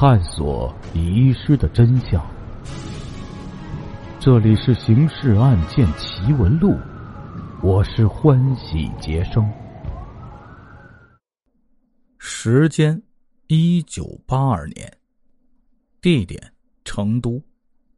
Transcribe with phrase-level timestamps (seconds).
[0.00, 2.26] 探索遗失的真相。
[4.18, 6.70] 这里是《刑事案件奇闻录》，
[7.62, 9.46] 我是欢喜杰生。
[12.16, 13.02] 时间：
[13.48, 14.90] 一九八二年，
[16.00, 16.50] 地点：
[16.82, 17.38] 成都。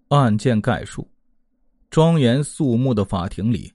[0.09, 1.09] 案件概述：
[1.89, 3.73] 庄严肃穆的法庭里，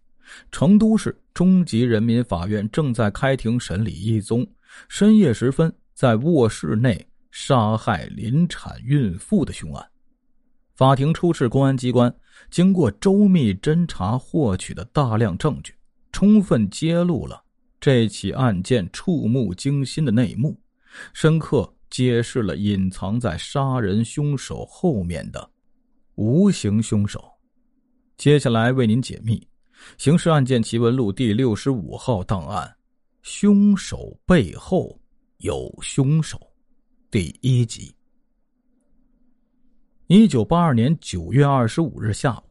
[0.51, 4.45] 成都市中级人民法院正在开庭审理一宗
[4.89, 9.85] 深夜时分在卧室内杀害临产孕妇的凶案。
[10.75, 12.13] 法庭出示公安机关
[12.51, 15.73] 经过周密侦查获取的大量证据，
[16.11, 17.43] 充分揭露了
[17.79, 20.55] 这起案件触目惊心的内幕，
[21.13, 25.49] 深刻揭示了隐藏在杀人凶手后面的。
[26.15, 27.23] 无形凶手，
[28.17, 29.37] 接下来为您解密
[29.97, 32.75] 《刑事案件奇闻录》第六十五号档案：
[33.23, 34.99] 凶手背后
[35.37, 36.39] 有凶手。
[37.09, 37.95] 第一集。
[40.07, 42.43] 一九八二年九月二十五日下午，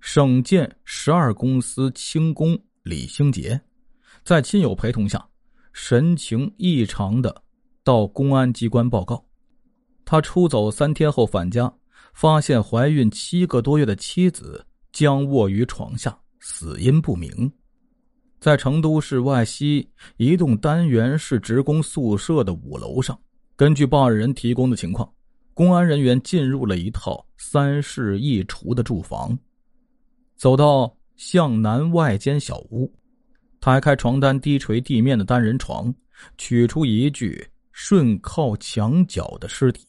[0.00, 3.60] 省建十二公司轻工李兴杰，
[4.24, 5.24] 在亲友陪同下，
[5.72, 7.40] 神情异常的
[7.84, 9.24] 到公安机关报告。
[10.04, 11.72] 他出走三天后返家。
[12.14, 17.50] 发现怀孕七个多月的妻子僵卧于床下，死因不明。
[18.38, 23.18] 在成都市外西一栋单元式职工宿舍的五楼上，
[23.62, 25.08] 根据报案人提供的情况，
[25.54, 29.38] 公安人员进入了一套三室一厨的住房，
[30.34, 32.92] 走到向南外间小屋，
[33.60, 35.94] 抬开床单低垂地面的单人床，
[36.36, 39.86] 取出一具顺靠墙角的尸体。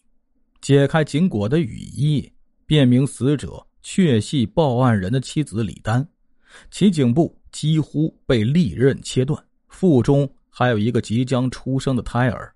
[0.61, 2.31] 解开紧裹的雨衣，
[2.67, 6.07] 辨明死者确系报案人的妻子李丹，
[6.69, 12.53] 其颈部几乎被利刃切断，腹中还有一个即将出生的胎儿，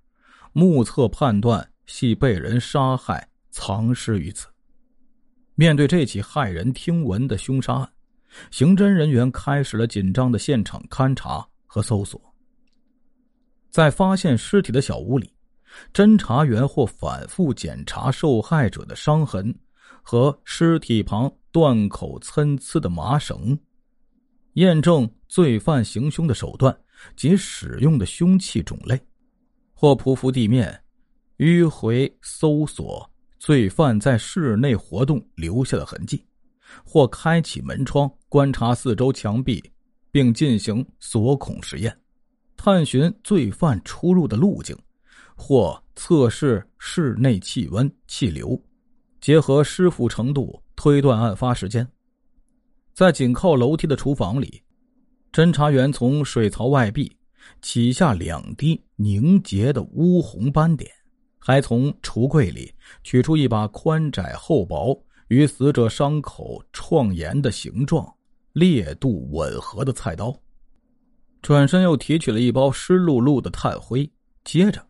[0.57, 4.47] 目测判断系被人杀害，藏尸于此。
[5.53, 7.87] 面对这起骇人听闻的凶杀案，
[8.49, 12.19] 刑侦人员开始了紧张的现场勘查和搜索。
[13.69, 15.31] 在发现尸体的小屋里。
[15.93, 19.53] 侦查员或反复检查受害者的伤痕
[20.01, 23.55] 和尸体旁断口参差的麻绳，
[24.53, 26.75] 验证罪犯行凶的手段
[27.15, 28.99] 及使用的凶器种类，
[29.79, 30.83] 或匍匐地面，
[31.37, 33.07] 迂回搜索
[33.37, 36.25] 罪犯在室内活动留下的痕迹，
[36.83, 39.63] 或开启门窗观察四周墙壁，
[40.09, 41.95] 并进行锁孔实验，
[42.55, 44.75] 探寻罪犯出入的路径。
[45.35, 48.59] 或测试室内气温、气流，
[49.21, 51.87] 结合湿腐程度推断案发时间。
[52.95, 54.63] 在紧靠楼梯的厨房里，
[55.31, 57.15] 侦查员从水槽外壁
[57.61, 60.91] 起下两滴凝结的乌红斑点，
[61.39, 64.97] 还从橱柜里取出一把宽窄厚薄
[65.27, 68.07] 与死者伤口创沿的形状
[68.53, 70.35] 烈度吻合的菜刀。
[71.41, 74.09] 转身又提取了一包湿漉漉的炭灰，
[74.43, 74.85] 接着。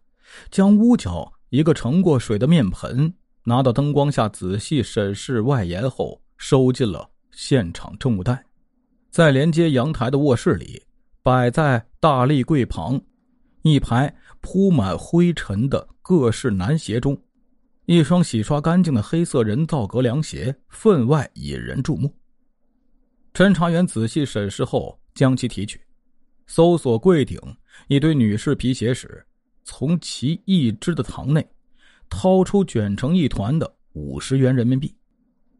[0.51, 3.13] 将屋角一个盛过水的面盆
[3.44, 8.44] 拿到灯光下仔细审视外沿后，收进了现场证物袋。
[9.09, 10.81] 在连接阳台的卧室里，
[11.28, 12.98] 摆在大立柜旁
[13.62, 17.22] 一排铺满灰尘的各式男鞋中，
[17.86, 22.10] 一双洗刷干净的黑色人造革凉鞋分外引人注目。
[23.34, 25.78] 侦查员仔细审视后，将其提取，
[26.46, 27.38] 搜索柜顶
[27.90, 29.22] 一堆女士皮鞋时。
[29.66, 31.46] 从其一只的膛内
[32.08, 34.96] 掏出卷成一团的五十元人民币，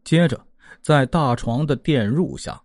[0.02, 0.42] 接着
[0.80, 2.58] 在大床的垫褥下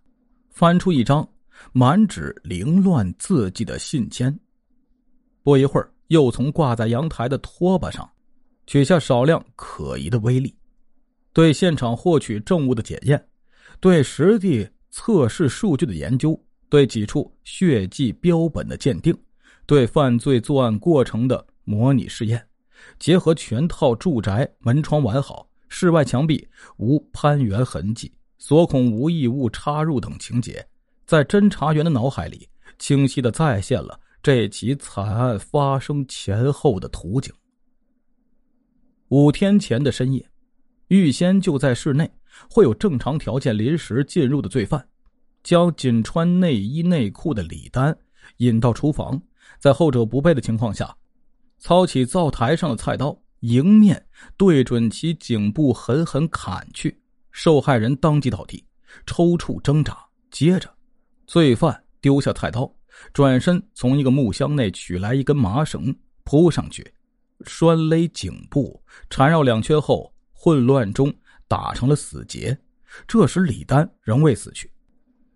[0.48, 1.28] 翻出一张
[1.72, 4.36] 满纸凌乱字迹的信笺。
[5.42, 8.08] 不一会儿，又从挂在阳台的拖把上
[8.66, 10.54] 取下少量可疑的微粒，
[11.32, 13.28] 对现场获取证物的检验，
[13.80, 16.38] 对实地测试数据的研究，
[16.68, 19.16] 对几处血迹标本的鉴定。
[19.66, 22.46] 对犯罪作案过程的模拟试验，
[22.98, 26.46] 结合全套住宅门窗完好、室外墙壁
[26.76, 30.62] 无攀援痕迹、锁孔无异物插入等情节，
[31.06, 32.48] 在侦查员的脑海里
[32.78, 37.32] 清晰的再现了这起惨案发生前后的图景。
[39.08, 40.26] 五天前的深夜，
[40.88, 42.10] 预先就在室内
[42.50, 44.84] 会有正常条件临时进入的罪犯，
[45.42, 47.96] 将仅穿内衣内裤的李丹
[48.38, 49.20] 引到厨房。
[49.58, 50.96] 在后者不备的情况下，
[51.58, 54.04] 操起灶台上的菜刀，迎面
[54.36, 56.98] 对准其颈部狠狠砍去。
[57.30, 58.64] 受害人当即倒地，
[59.06, 59.96] 抽搐挣扎。
[60.30, 60.73] 接着，
[61.26, 62.70] 罪犯丢下菜刀，
[63.12, 66.92] 转身从一个木箱内取来一根麻绳，铺上去，
[67.44, 71.12] 拴勒颈部，缠绕两圈后，混乱中
[71.48, 72.56] 打成了死结。
[73.06, 74.70] 这时李丹仍未死去，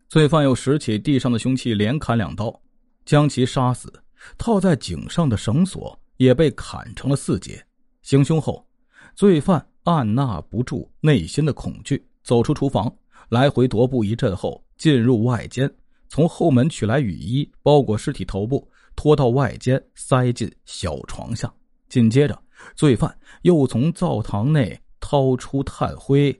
[0.09, 2.63] 罪犯又拾起地上的凶器，连砍两刀，
[3.05, 3.93] 将其杀死。
[4.37, 7.65] 套在颈上的绳索也被砍成了四节。
[8.03, 8.67] 行凶后，
[9.15, 12.95] 罪犯按捺不住内心的恐惧，走出厨房，
[13.29, 15.71] 来回踱步一阵后，进入外间，
[16.09, 21.53] 从后门取来雨衣，包裹尸体头部，拖到外间，塞进小床下。
[21.89, 22.41] 紧接着，
[22.75, 26.39] 罪犯又从灶堂内掏出炭灰，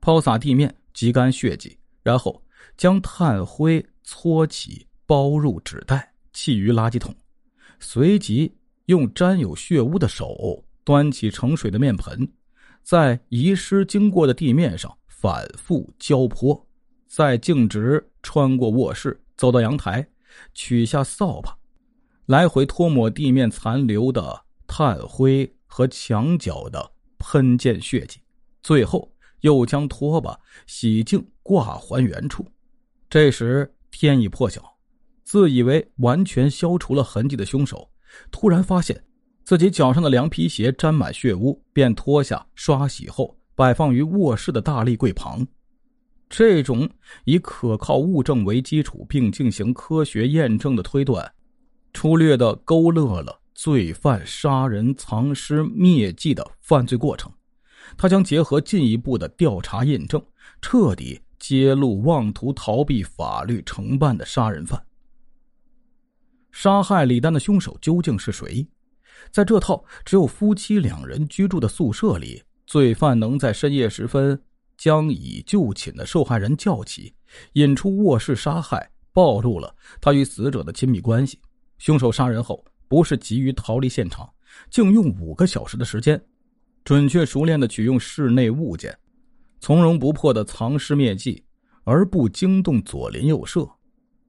[0.00, 2.42] 抛洒地面，挤干血迹，然后
[2.76, 6.12] 将炭灰搓起，包入纸袋。
[6.34, 7.12] 弃于垃圾桶，
[7.80, 8.54] 随即
[8.86, 12.30] 用沾有血污的手端起盛水的面盆，
[12.84, 16.64] 在遗失经过的地面上反复浇泼，
[17.08, 20.08] 再径直穿过卧室，走到阳台，
[20.54, 21.58] 取下扫把，
[22.26, 28.20] 来回拖抹地面残留的炭灰和墙角的喷溅血迹，
[28.62, 30.38] 最后又将拖把
[30.68, 32.46] 洗净，挂还原处。
[33.10, 34.62] 这时天已破晓。
[35.24, 37.90] 自以为完全消除了痕迹的凶手，
[38.30, 39.04] 突然发现
[39.44, 45.44] 自己脚上的凉皮鞋沾满血污，便脱下刷洗后摆放于卧室的大立柜旁。
[46.28, 46.88] 这种
[47.24, 51.34] 以可靠物证为基础并进行科学验证的推断，
[51.92, 57.32] 粗略的勾勒了罪犯杀人藏尸灭迹的犯罪过程。
[57.96, 60.24] 他将结合进一步的调查验证，
[60.62, 64.80] 彻底揭露妄图逃避法律承办的杀人犯。
[66.52, 68.64] 杀害李丹的凶手究竟是谁？
[69.32, 74.38] 在这套只有夫妻两人居住的宿舍里，罪犯能在深夜时分
[74.76, 77.14] 将已就寝的受害人叫起，
[77.54, 81.40] 引出卧室杀害，暴露了他与死者的亲密关系。
[81.78, 84.28] 凶手杀人后不是急于逃离现场，
[84.68, 86.22] 竟用五个小时的时间，
[86.84, 88.94] 准确熟练的取用室内物件，
[89.60, 91.42] 从容不迫的藏尸灭迹，
[91.84, 93.66] 而不惊动左邻右舍。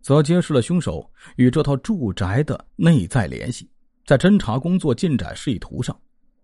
[0.02, 3.70] 则揭示了凶手与这套住宅的内在联系。
[4.06, 6.00] 在侦查工作进展示意图上，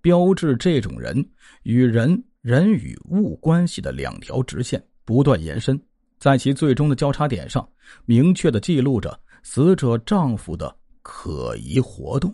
[0.06, 1.28] 标志这种人
[1.64, 5.82] 与人、人与物关系的两条直线不断延伸，
[6.20, 7.68] 在其最终的交叉点上，
[8.06, 12.32] 明确的记录着死者丈夫的可疑活动。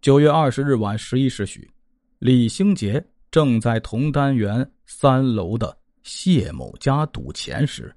[0.00, 1.70] 九月二十日晚十一时许，
[2.18, 7.94] 李兴杰正在同单元三楼的谢某家赌钱时，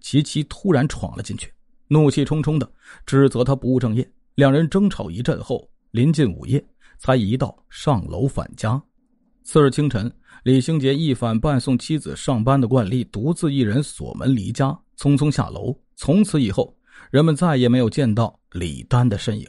[0.00, 1.48] 其妻突然闯了进去。
[1.86, 2.68] 怒气冲冲的
[3.06, 4.04] 指责他不务正业，
[4.34, 6.60] 两人争吵一阵后，临近午夜
[6.98, 8.80] 才一道上楼返家。
[9.42, 10.10] 次日清晨，
[10.42, 14.68] 李兴杰一反伴送妻子上班的惯例，独自一人锁门离家，
[14.98, 15.76] 匆匆下楼。
[15.96, 16.74] 从此以后，
[17.10, 19.46] 人们再也没有见到李丹的身影。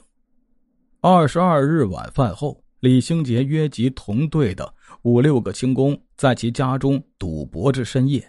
[1.02, 8.26] 二十二日晚饭后，李兴杰约集同队的五六个轻工，在其家中赌博至深夜。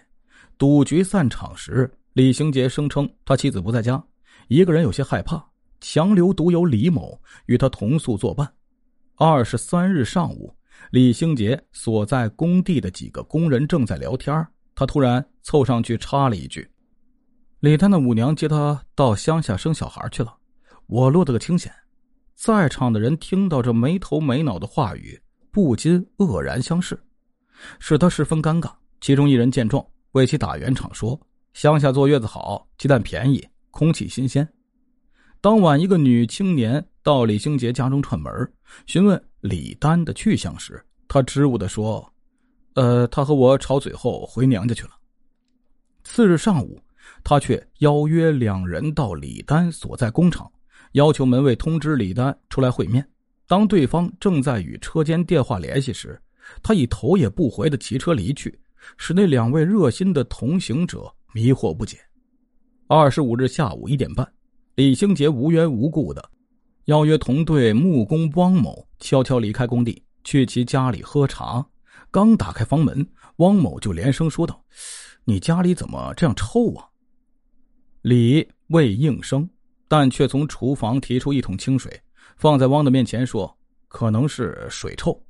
[0.57, 1.91] 赌局散场时。
[2.13, 4.03] 李兴杰声称他妻子不在家，
[4.47, 5.47] 一个人有些害怕，
[5.79, 7.15] 强留独有李某
[7.45, 8.51] 与他同宿作伴。
[9.19, 10.55] 二十三日上午，
[10.91, 16.69] 李兴杰所在工地的几个工人正在聊天，他突然凑上去插了一句
[17.61, 20.37] ：“李丹的五娘接他到乡下生小孩去了。”
[20.85, 21.73] 我落得个清闲。
[22.35, 25.19] 在场的人听到这没头没脑的话语，
[25.49, 26.95] 不禁愕然相视，
[27.79, 28.71] 使他十分尴尬。
[29.01, 31.19] 其中一人见状，为其打圆场说。
[31.53, 34.47] 乡下坐月子好，鸡蛋便宜，空气新鲜。
[35.41, 38.29] 当晚，一个女青年到李兴杰家中串门，
[38.85, 42.05] 询问李丹的去向时，他支吾的说
[42.75, 44.89] ：“呃，他和我吵嘴后回娘家去了。”
[46.03, 46.77] 次日上午，
[47.23, 50.51] 他却邀约两人到李丹所在工厂，
[50.91, 53.07] 要求门卫通知李丹出来会面。
[53.47, 56.21] 当对方正在与车间电话联系时，
[56.61, 58.59] 他以头也不回的骑车离去，
[58.97, 61.09] 使那两位热心的同行者。
[61.33, 61.97] 迷惑不解。
[62.87, 64.29] 二十五日下午一点半，
[64.75, 66.21] 李兴杰无缘无故的
[66.87, 71.65] 邀约同队木工汪某悄悄离开工地，去其家里喝茶。
[72.11, 73.05] 刚打开房门，
[73.37, 74.63] 汪某就连声说道
[75.25, 76.87] ：“你家里怎么这样臭啊？”
[78.03, 79.49] 李未应声，
[79.89, 82.01] 但却从厨房提出一桶清水，
[82.37, 83.53] 放在汪的面前说
[83.89, 85.21] ：“可能是水臭。”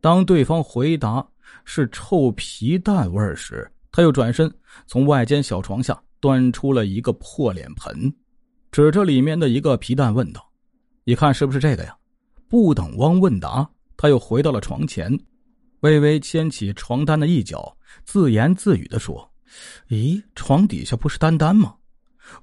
[0.00, 1.26] 当对方回答
[1.64, 4.48] 是臭皮蛋味时，他又转身
[4.86, 8.14] 从外间小床下端出了一个破脸盆，
[8.70, 10.48] 指着里面的一个皮蛋问道
[11.04, 11.96] ：“你看是不是这个呀？”
[12.48, 15.18] 不等汪问答，他又回到了床前，
[15.80, 19.32] 微微牵起床单的一角，自言自语的说
[19.88, 21.74] ：“咦，床底下不是丹丹吗？”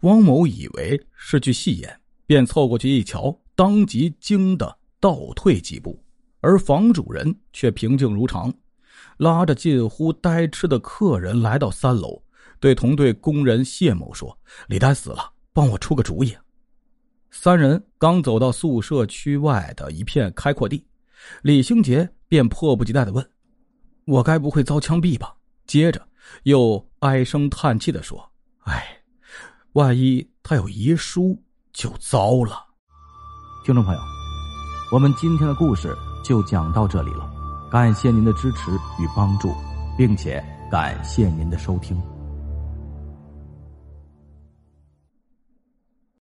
[0.01, 6.03] 汪某以为是句戏言，便凑过去一瞧，当即惊得倒退几步。
[6.41, 8.53] 而房主人却平静如常，
[9.17, 12.21] 拉着近乎呆痴的客人来到三楼，
[12.59, 14.37] 对同队工人谢某说
[14.67, 16.35] ：“李丹死了，帮我出个主意。”
[17.31, 20.85] 三人刚走到宿舍区外的一片开阔地，
[21.41, 23.25] 李兴杰便迫不及待的问
[24.05, 25.33] ：“我该不会遭枪毙吧？”
[25.65, 26.05] 接着
[26.43, 28.29] 又唉声叹气的说
[28.65, 28.85] ：“哎，
[29.73, 32.65] 万一他有遗书，就糟了。”
[33.65, 34.01] 听众朋友，
[34.91, 37.31] 我们今天的故事就讲到这里了，
[37.71, 39.55] 感谢您的支持与帮助，
[39.97, 42.01] 并且感谢您的收听。